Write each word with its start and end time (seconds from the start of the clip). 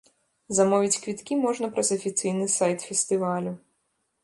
Замовіць 0.59 1.01
квіткі 1.03 1.37
можна 1.43 1.69
праз 1.77 1.93
афіцыйны 1.97 2.49
сайт 2.57 2.79
фестывалю. 2.89 3.57